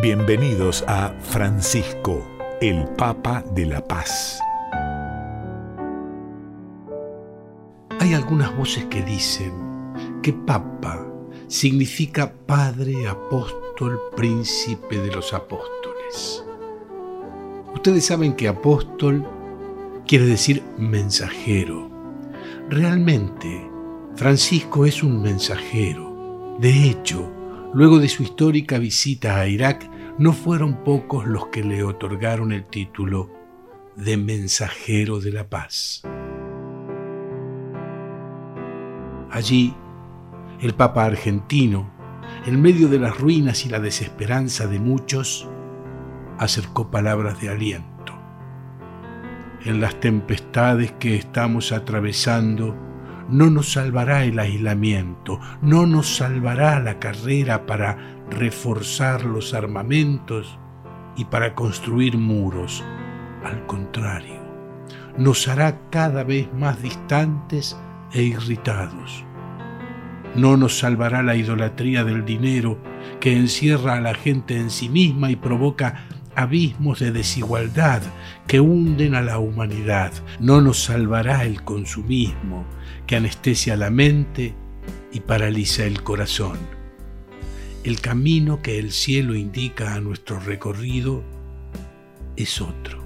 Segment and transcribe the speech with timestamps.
[0.00, 2.24] Bienvenidos a Francisco,
[2.60, 4.38] el Papa de la Paz.
[7.98, 9.52] Hay algunas voces que dicen
[10.22, 11.04] que Papa
[11.48, 16.44] significa Padre, Apóstol, Príncipe de los Apóstoles.
[17.74, 19.26] Ustedes saben que apóstol
[20.06, 21.90] quiere decir mensajero.
[22.68, 23.68] Realmente,
[24.14, 26.56] Francisco es un mensajero.
[26.60, 27.28] De hecho,
[27.74, 32.64] Luego de su histórica visita a Irak, no fueron pocos los que le otorgaron el
[32.64, 33.30] título
[33.94, 36.02] de mensajero de la paz.
[39.30, 39.74] Allí,
[40.62, 41.90] el Papa argentino,
[42.46, 45.46] en medio de las ruinas y la desesperanza de muchos,
[46.38, 48.14] acercó palabras de aliento.
[49.64, 52.87] En las tempestades que estamos atravesando,
[53.28, 57.96] no nos salvará el aislamiento, no nos salvará la carrera para
[58.30, 60.58] reforzar los armamentos
[61.16, 62.84] y para construir muros.
[63.44, 64.40] Al contrario,
[65.16, 67.78] nos hará cada vez más distantes
[68.12, 69.24] e irritados.
[70.34, 72.78] No nos salvará la idolatría del dinero
[73.20, 76.04] que encierra a la gente en sí misma y provoca
[76.38, 78.00] abismos de desigualdad
[78.46, 80.12] que hunden a la humanidad.
[80.38, 82.64] No nos salvará el consumismo
[83.08, 84.54] que anestesia la mente
[85.12, 86.56] y paraliza el corazón.
[87.82, 91.24] El camino que el cielo indica a nuestro recorrido
[92.36, 93.02] es otro.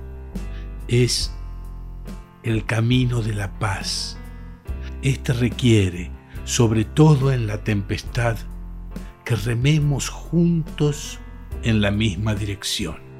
[0.86, 1.32] Es
[2.42, 4.18] el camino de la paz.
[5.00, 6.10] Este requiere,
[6.44, 8.36] sobre todo en la tempestad,
[9.24, 11.18] que rememos juntos
[11.62, 13.11] en la misma dirección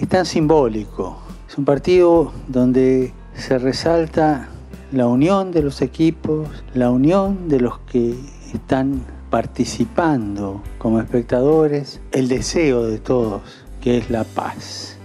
[0.00, 1.18] es tan simbólico.
[1.48, 4.48] Es un partido donde se resalta
[4.92, 8.14] la unión de los equipos, la unión de los que
[8.54, 13.42] están participando como espectadores, el deseo de todos,
[13.82, 14.96] que es la paz.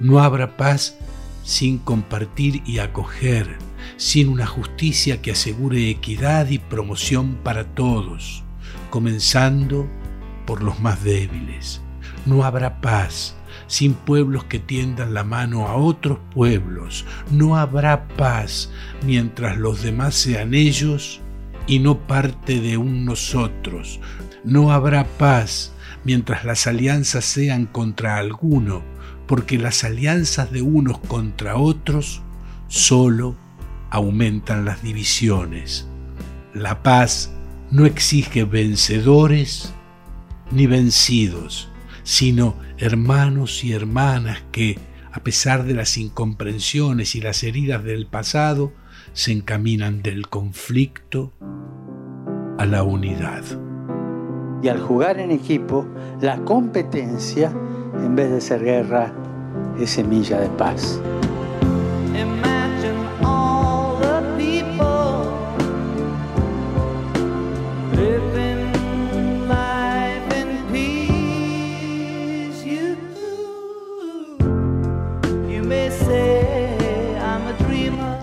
[0.00, 0.96] No habrá paz
[1.44, 3.56] sin compartir y acoger,
[3.96, 8.42] sin una justicia que asegure equidad y promoción para todos,
[8.90, 9.86] comenzando
[10.44, 11.80] por los más débiles.
[12.26, 17.04] No habrá paz sin pueblos que tiendan la mano a otros pueblos.
[17.30, 18.70] No habrá paz
[19.04, 21.20] mientras los demás sean ellos
[21.66, 24.00] y no parte de un nosotros.
[24.44, 25.72] No habrá paz
[26.04, 28.82] mientras las alianzas sean contra alguno,
[29.26, 32.22] porque las alianzas de unos contra otros
[32.68, 33.36] solo
[33.90, 35.88] aumentan las divisiones.
[36.52, 37.32] La paz
[37.70, 39.72] no exige vencedores
[40.50, 41.70] ni vencidos,
[42.04, 44.78] sino hermanos y hermanas que,
[45.10, 48.72] a pesar de las incomprensiones y las heridas del pasado,
[49.12, 51.32] se encaminan del conflicto
[52.58, 53.42] a la unidad.
[54.62, 55.86] Y al jugar en equipo,
[56.20, 57.52] la competencia,
[58.02, 59.12] en vez de ser guerra,
[59.78, 61.00] es semilla de paz.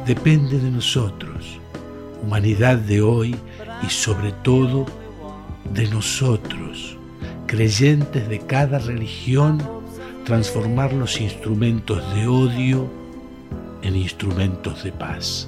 [0.05, 1.57] Depende de nosotros,
[2.21, 3.33] humanidad de hoy
[3.81, 4.85] y sobre todo
[5.73, 6.97] de nosotros,
[7.47, 9.61] creyentes de cada religión,
[10.25, 12.89] transformar los instrumentos de odio
[13.83, 15.47] en instrumentos de paz.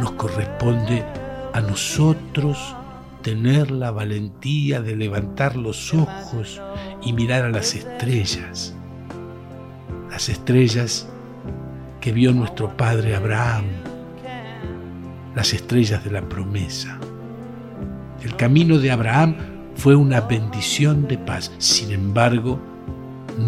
[0.00, 1.04] Nos corresponde
[1.52, 2.74] a nosotros
[3.22, 6.60] tener la valentía de levantar los ojos
[7.02, 8.74] y mirar a las estrellas.
[10.10, 11.08] Las estrellas
[12.06, 13.64] que vio nuestro padre Abraham,
[15.34, 17.00] las estrellas de la promesa.
[18.22, 19.34] El camino de Abraham
[19.74, 22.60] fue una bendición de paz, sin embargo,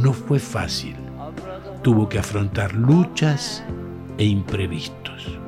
[0.03, 0.97] no fue fácil.
[1.85, 3.63] Tuvo que afrontar luchas
[4.19, 5.39] e imprevistos.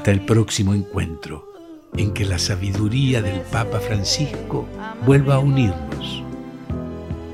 [0.00, 1.52] Hasta el próximo encuentro,
[1.94, 4.66] en que la sabiduría del Papa Francisco
[5.04, 6.24] vuelva a unirnos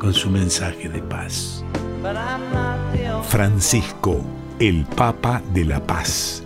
[0.00, 1.64] con su mensaje de paz.
[3.28, 4.20] Francisco,
[4.58, 6.42] el Papa de la Paz.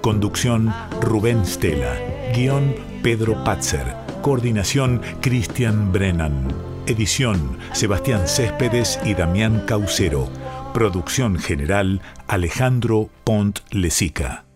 [0.00, 0.72] Conducción
[1.02, 2.00] Rubén Stella.
[2.34, 3.94] Guión Pedro Patzer.
[4.22, 6.48] Coordinación Cristian Brennan.
[6.86, 10.30] Edición Sebastián Céspedes y Damián Caucero.
[10.72, 14.46] Producción general Alejandro Pont Lesica.